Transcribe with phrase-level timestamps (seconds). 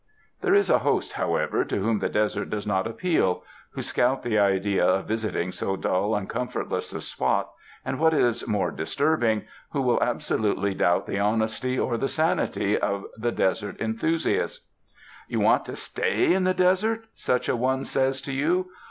[0.41, 4.39] There is a host, however, to whom the desert does not appeal, who scout the
[4.39, 7.51] idea of visiting so dull and comfortless a spot,
[7.85, 9.43] and what is more disturb ing,
[9.73, 14.69] who will absolutely doubt the honesty or the sanity of the desert enthusiast.
[15.27, 18.71] "You want to stay in the desert?" such a one says to you.